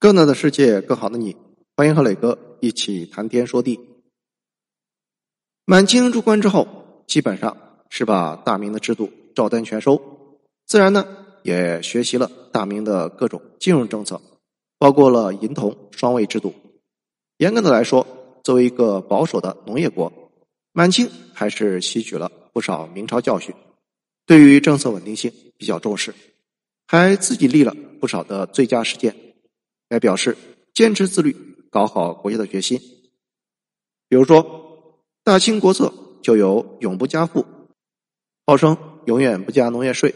[0.00, 1.34] 更大的世界，更好的你，
[1.76, 3.80] 欢迎和磊哥一起谈天说地。
[5.64, 7.56] 满清入关之后，基本上
[7.90, 10.00] 是把大明的制度照单全收，
[10.66, 11.04] 自然呢
[11.42, 14.22] 也学习了大明的各种金融政策，
[14.78, 16.54] 包括了银铜双位制度。
[17.38, 18.06] 严格的来说，
[18.44, 20.12] 作为一个保守的农业国，
[20.70, 23.52] 满清还是吸取了不少明朝教训，
[24.26, 26.14] 对于政策稳定性比较重视，
[26.86, 29.27] 还自己立了不少的最佳实践。
[29.88, 30.36] 来表示
[30.74, 31.34] 坚持自律、
[31.70, 32.78] 搞好国家的决心。
[34.08, 34.44] 比如说，
[35.24, 35.86] 《大清国策》
[36.22, 37.44] 就有“永不加赋”，
[38.46, 38.76] 号称
[39.06, 40.14] 永远不加农业税，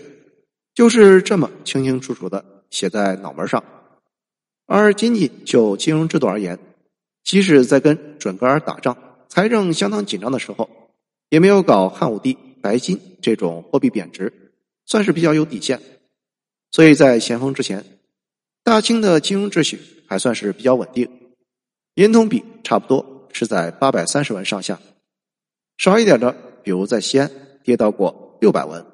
[0.74, 3.62] 就是这么清清楚楚的写在脑门上。
[4.66, 6.58] 而仅仅就金融制度而言，
[7.24, 8.96] 即使在跟准格尔打仗、
[9.28, 10.68] 财政相当紧张的时候，
[11.28, 14.52] 也没有搞汉武帝白金这种货币贬值，
[14.86, 15.80] 算是比较有底线。
[16.70, 17.84] 所以在咸丰之前。
[18.64, 21.34] 大清的金融秩序还算是比较稳定，
[21.94, 24.80] 银铜比差不多是在八百三十文上下，
[25.78, 26.32] 少一点的，
[26.62, 27.28] 比如在西安
[27.64, 28.86] 跌到过六百文，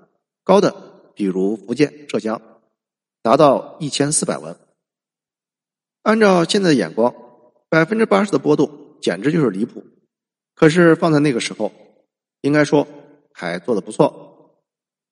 [0.42, 0.74] 高的
[1.14, 2.40] 比如福建、浙江，
[3.20, 4.56] 达到一千四百文。
[6.02, 7.14] 按照现在的眼光，
[7.68, 9.84] 百分之八十的波动简直就是离谱。
[10.54, 11.70] 可是放在那个时候，
[12.40, 12.88] 应该说
[13.34, 14.64] 还做的不错。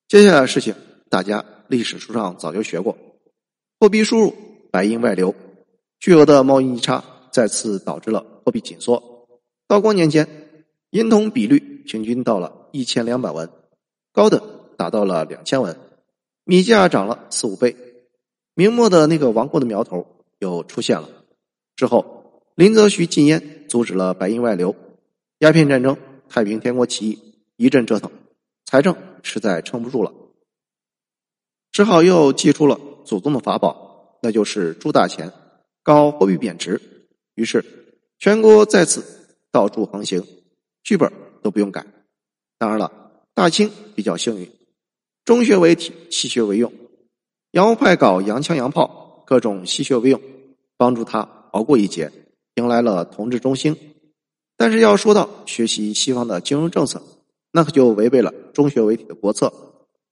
[0.09, 0.75] 接下来的事情，
[1.11, 2.97] 大家历史书上早就学过，
[3.79, 4.46] 货币输入。
[4.77, 5.35] 白银外流，
[5.99, 9.27] 巨额的贸易逆差再次导致了货币紧缩。
[9.67, 10.29] 道光年间，
[10.91, 13.49] 银铜比率平均到了一千两百文，
[14.13, 14.43] 高的
[14.77, 15.79] 达到了两千文。
[16.45, 17.75] 米价涨了四五倍，
[18.53, 20.07] 明末的那个亡国的苗头
[20.41, 21.09] 又出现了。
[21.75, 24.77] 之后，林则徐禁烟，阻止了白银外流。
[25.39, 25.97] 鸦片战争、
[26.29, 27.19] 太平天国起义
[27.57, 28.11] 一阵折腾，
[28.67, 30.13] 财政实在撑不住了，
[31.73, 33.86] 只好又祭出了祖宗的法宝。
[34.21, 35.33] 那就是铸大钱，
[35.83, 36.81] 搞货币贬值。
[37.35, 37.65] 于是
[38.19, 39.05] 全国再次
[39.53, 40.25] 到处横行，
[40.83, 41.85] 剧本都不用改。
[42.59, 42.91] 当然了，
[43.35, 44.51] 大清比较幸运，
[45.25, 46.73] 中学为体，西学为用。
[47.51, 50.21] 洋务派搞洋枪洋炮，各种西学为用，
[50.77, 51.21] 帮助他
[51.53, 52.11] 熬过一劫，
[52.55, 53.77] 迎来了同治中兴。
[54.57, 57.03] 但是要说到学习西方的金融政策，
[57.53, 59.53] 那可就违背了中学为体的国策，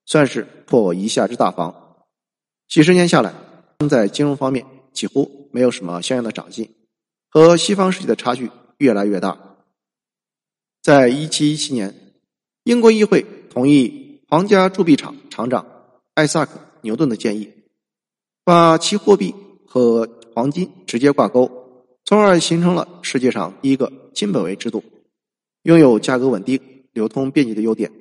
[0.05, 2.05] 算是破我一下之大防。
[2.67, 3.33] 几十年下来。
[3.89, 6.73] 在金融方面几乎没有什么相应的长进，
[7.29, 9.57] 和西方世界的差距越来越大。
[10.81, 11.93] 在一七一七年，
[12.63, 15.65] 英国议会同意皇家铸币厂厂长
[16.13, 17.51] 艾萨克·牛顿的建议，
[18.43, 19.33] 把其货币
[19.67, 21.49] 和黄金直接挂钩，
[22.05, 24.83] 从而形成了世界上第一个金本位制度，
[25.63, 26.59] 拥有价格稳定、
[26.93, 27.91] 流通便捷的优点。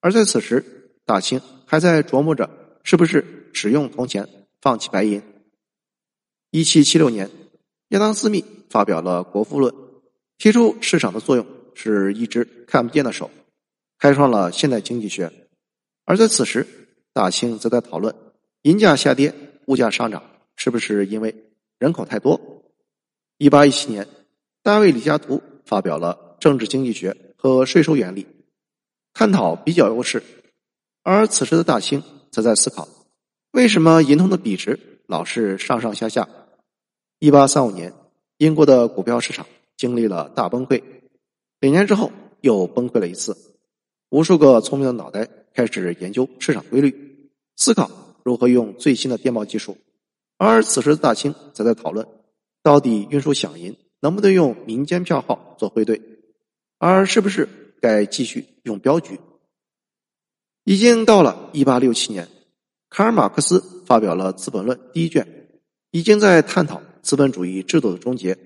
[0.00, 2.50] 而在此时，大清还在琢磨着
[2.82, 4.28] 是不是使用铜钱。
[4.60, 5.22] 放弃白银。
[6.50, 7.30] 一七七六年，
[7.88, 9.72] 亚当·斯密发表了《国富论》，
[10.38, 13.30] 提出市场的作用是一只看不见的手，
[13.98, 15.30] 开创了现代经济学。
[16.04, 16.66] 而在此时，
[17.12, 18.14] 大清则在讨论
[18.62, 19.34] 银价下跌、
[19.66, 20.22] 物价上涨
[20.56, 21.34] 是不是因为
[21.78, 22.40] 人口太多。
[23.38, 24.06] 一八一七年，
[24.62, 28.24] 大卫·李嘉图发表了《政治经济学和税收原理》，
[29.12, 30.22] 探讨比较优势。
[31.02, 32.88] 而此时的大清则在思考。
[33.56, 36.28] 为什么银通的比值老是上上下下？
[37.20, 37.90] 一八三五年，
[38.36, 39.46] 英国的股票市场
[39.78, 40.82] 经历了大崩溃，
[41.60, 42.12] 两年之后
[42.42, 43.34] 又崩溃了一次。
[44.10, 47.90] 无数个聪明的脑袋开始研究市场规律，思考
[48.22, 49.78] 如何用最新的电报技术。
[50.36, 52.06] 而此时的大清则在讨论，
[52.62, 56.02] 到底运输饷银能不能用民间票号做汇兑，
[56.76, 57.48] 而是不是
[57.80, 59.18] 该继续用镖局？
[60.64, 62.28] 已经到了一八六七年。
[62.88, 65.48] 卡尔马克思发表了《资本论》第一卷，
[65.90, 68.38] 已经在探讨资本主义制度的终结，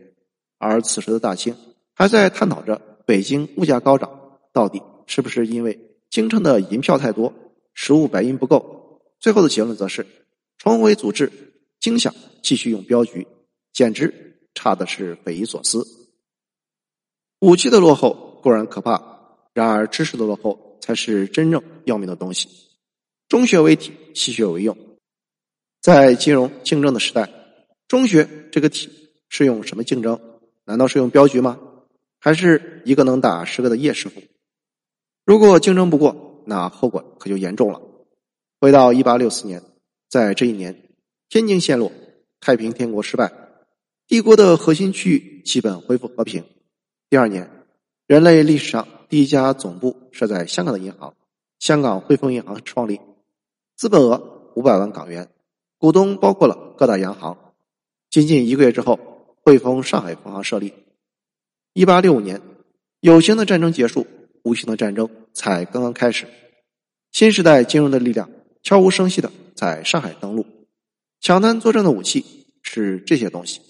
[0.58, 1.56] 而此时的大清
[1.94, 5.78] 还在探讨着北京物价高涨到底是不是因为
[6.08, 7.32] 京城的银票太多，
[7.74, 9.00] 实物白银不够。
[9.20, 10.06] 最后的结论则是
[10.56, 11.30] 重回组织，
[11.78, 13.26] 京想继续用镖局，
[13.72, 15.86] 简直差的是匪夷所思。
[17.40, 19.00] 武器的落后固然可怕，
[19.52, 22.48] 然而知识的落后才是真正要命的东西。
[23.30, 24.76] 中学为体，西学为用。
[25.80, 27.30] 在金融竞争的时代，
[27.86, 28.90] 中学这个体
[29.28, 30.20] 是用什么竞争？
[30.64, 31.60] 难道是用镖局吗？
[32.18, 34.20] 还是一个能打十个的叶师傅？
[35.24, 37.80] 如果竞争不过，那后果可就严重了。
[38.60, 39.62] 回到一八六四年，
[40.08, 40.88] 在这一年，
[41.28, 41.92] 天津陷落，
[42.40, 43.32] 太平天国失败，
[44.08, 46.42] 帝国的核心区域基本恢复和平。
[47.08, 47.48] 第二年，
[48.08, 51.14] 人类历史上第一家总部设在香港的银行——
[51.60, 53.00] 香港汇丰银行创立。
[53.80, 55.30] 资本额五百万港元，
[55.78, 57.38] 股东包括了各大洋行。
[58.10, 59.00] 仅仅一个月之后，
[59.42, 60.74] 汇丰上海分行设立。
[61.72, 62.42] 一八六五年，
[63.00, 64.06] 有形的战争结束，
[64.42, 66.26] 无形的战争才刚刚开始。
[67.10, 68.30] 新时代金融的力量
[68.62, 70.44] 悄无声息的在上海登陆，
[71.18, 72.22] 抢滩作战的武器
[72.60, 73.62] 是这些东西：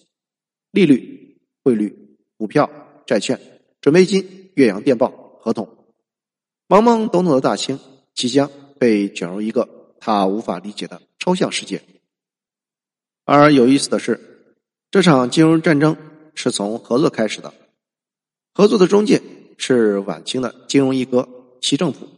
[0.73, 2.69] 利率、汇率、股票、
[3.07, 3.41] 债券、
[3.81, 5.69] 准备金、岳阳电报、合同。
[6.67, 7.79] 懵懵懂懂的大清
[8.13, 11.83] 即将被卷入一个他无法理解的抽象世界。
[13.25, 14.19] 而有意思的是，
[14.91, 15.97] 这场金融战争
[16.35, 17.55] 是从合作开始的，
[18.53, 19.23] 合作的中介
[19.59, 21.29] 是晚清的金融一哥
[21.61, 22.09] 齐政府。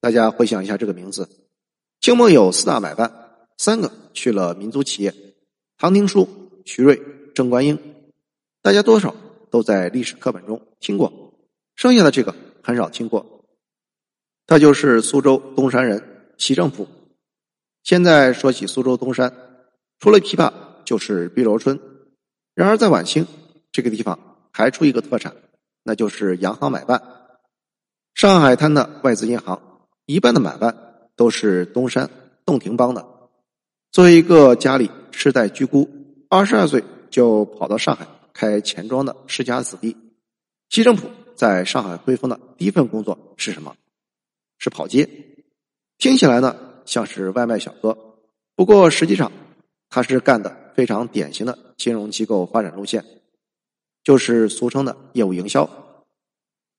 [0.00, 1.28] 大家回想一下这个名字，
[2.00, 3.12] 清末有四大买办，
[3.56, 5.12] 三个去了民族企业，
[5.76, 6.28] 唐廷枢、
[6.64, 7.02] 徐瑞、
[7.34, 7.76] 郑观应，
[8.62, 9.12] 大家多少
[9.50, 11.32] 都在历史课本中听过，
[11.74, 12.32] 剩下的这个
[12.62, 13.44] 很少听过。
[14.46, 16.86] 他就是苏州东山人齐政府。
[17.82, 19.32] 现在说起苏州东山，
[19.98, 20.52] 除了琵琶
[20.84, 21.78] 就是碧螺春。
[22.54, 23.26] 然而在晚清
[23.70, 24.18] 这个地方
[24.52, 25.34] 还出一个特产，
[25.82, 27.02] 那就是洋行买办，
[28.14, 29.62] 上海滩的外资银行。
[30.06, 30.74] 一半的买办
[31.16, 32.08] 都是东山
[32.46, 33.06] 洞庭帮的。
[33.92, 35.88] 作为一个家里世代居孤，
[36.30, 39.96] 二十二岁就跑到上海开钱庄的世家子弟，
[40.70, 43.76] 西政府在上海汇丰的第一份工作是什么？
[44.58, 45.08] 是跑街。
[45.98, 46.56] 听起来呢
[46.88, 47.96] 像是外卖小哥，
[48.56, 49.30] 不过实际上
[49.90, 53.04] 他是干的非常典型的金融机构发展路线，
[54.02, 55.68] 就是俗称的业务营销，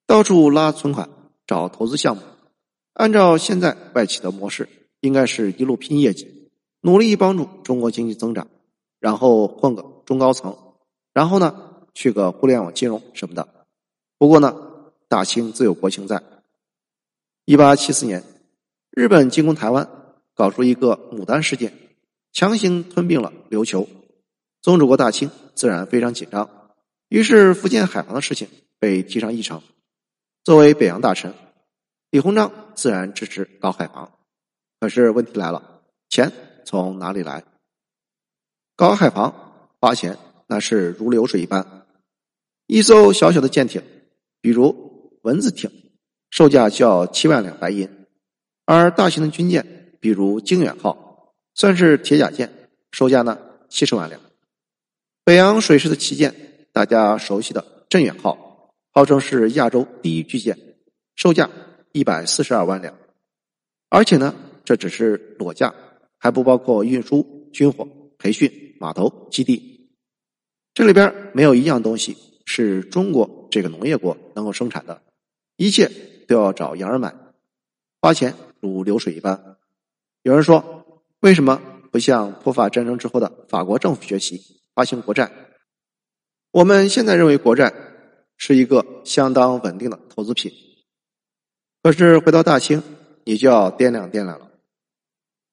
[0.08, 1.08] 到处拉存款，
[1.46, 2.24] 找投资项目。
[2.94, 4.68] 按照现在外企的模式，
[5.02, 6.50] 应该是一路拼业绩，
[6.82, 8.48] 努力帮助中国经济增长，
[9.00, 10.58] 然后混个中高层，
[11.14, 13.48] 然后呢去个互联网金融什么的。
[14.18, 14.56] 不过呢，
[15.08, 16.24] 大清自有国情在。
[17.46, 18.24] 一八七四年，
[18.92, 19.90] 日本进攻台湾，
[20.40, 21.74] 搞出一个牡丹事件，
[22.32, 23.90] 强行吞并了琉球，
[24.62, 26.50] 宗主国大清自然非常紧张，
[27.10, 28.48] 于是福建海防的事情
[28.80, 29.62] 被提上议程。
[30.46, 31.34] 作为北洋大臣。
[32.10, 34.14] 李鸿章自然支持搞海防，
[34.80, 36.32] 可是问题来了，钱
[36.66, 37.44] 从哪里来？
[38.78, 41.86] 搞海防花钱那是如流水一般，
[42.66, 43.84] 一艘小小的舰艇，
[44.40, 45.70] 比如蚊子艇，
[46.32, 47.90] 售价就要七万两白银；
[48.66, 54.20] 而大型的军舰，比如靖远号，算是铁甲舰，售价呢七十万两。
[55.24, 56.34] 北洋水师的旗舰，
[56.72, 60.58] 大家熟悉的镇远号，号称是亚洲第一巨舰，
[61.16, 61.50] 售价。
[61.92, 62.96] 一百四十二万两，
[63.90, 65.74] 而且呢，这只是裸价，
[66.20, 69.90] 还不包括运输、军火、培训、码头、基地。
[70.76, 75.02] 这里边没有一样东西是中国这个农业国能够生产的，
[75.58, 75.90] 一切
[76.28, 77.12] 都要找洋人买，
[78.00, 79.49] 花钱如流水一般。
[80.24, 81.62] 有人说，为什么
[81.92, 85.32] 不向普法战争之后的法国政府学习发行国债？
[86.52, 87.74] 我们现在认为国债
[88.36, 90.52] 是一个相当稳定的投资品。
[91.82, 92.84] 可是回到大清，
[93.24, 94.52] 你就要掂量掂量了。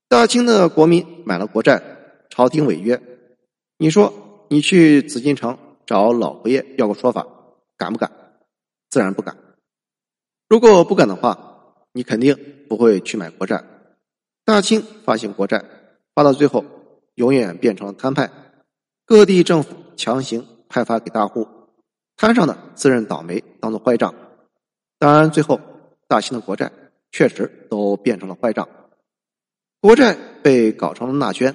[0.09, 1.81] 大清的国民买了国债，
[2.29, 3.01] 朝廷违约，
[3.79, 7.25] 你说你去紫禁城找老佛爷要个说法，
[7.77, 8.11] 敢不敢？
[8.91, 9.37] 自然不敢。
[10.49, 12.37] 如果不敢的话，你肯定
[12.69, 13.63] 不会去买国债。
[14.47, 15.65] 大清发行国债，
[16.15, 16.65] 发到最后，
[17.17, 18.31] 永远变成了摊派，
[19.05, 21.49] 各地政府强行派发给大户，
[22.17, 24.15] 摊上的自认倒霉，当做坏账。
[24.99, 25.61] 当然，最后。
[26.09, 26.71] 大清的国债
[27.11, 28.69] 确实都变成了坏账，
[29.81, 31.53] 国债被搞成了纳捐，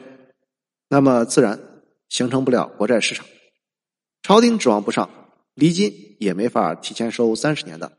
[0.90, 1.58] 那么自然
[2.10, 3.26] 形成不了国债市场，
[4.22, 5.10] 朝廷指望不上，
[5.54, 7.94] 离金也没法提前收三十年的，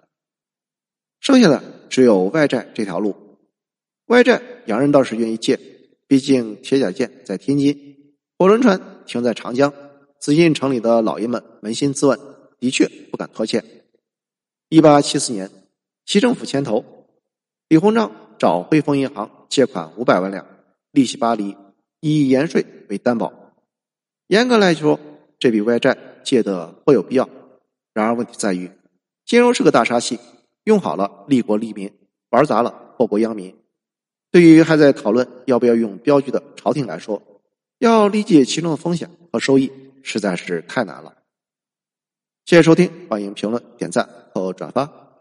[1.20, 3.38] 剩下的只有外债这条路。
[4.08, 5.58] 外债洋人倒是愿意借，
[6.06, 9.72] 毕竟铁甲舰在天津，火轮船停在长江，
[10.18, 12.18] 紫禁城里的老爷们扪心自问，
[12.58, 13.64] 的确不敢拖欠。
[14.68, 15.50] 一八七四年。
[16.04, 16.84] 齐政府牵头，
[17.68, 20.44] 李鸿章找汇丰银行借款五百万两，
[20.90, 21.56] 利息八厘，
[22.00, 23.32] 以盐税为担保。
[24.26, 24.98] 严格来说，
[25.38, 27.30] 这笔外债借的颇有必要。
[27.94, 28.68] 然而问题在于，
[29.24, 30.18] 金融是个大杀器，
[30.64, 31.88] 用好了利国利民，
[32.30, 33.54] 玩砸了祸国殃民。
[34.32, 37.22] 对于还在讨论要不要用镖局的朝廷来说，
[37.78, 39.70] 要理解其中的风险和收益
[40.02, 41.14] 实在是太难了。
[42.46, 45.11] 谢谢收听，欢迎评论、点赞和转发。